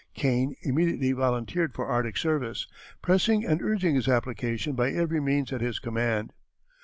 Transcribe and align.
Kane 0.15 0.55
immediately 0.63 1.11
volunteered 1.11 1.75
for 1.75 1.85
Arctic 1.85 2.17
service, 2.17 2.65
pressing 3.03 3.45
and 3.45 3.61
urging 3.61 3.93
his 3.93 4.07
application 4.07 4.73
by 4.73 4.89
every 4.89 5.19
means 5.19 5.53
at 5.53 5.61
his 5.61 5.77
command. 5.77 6.33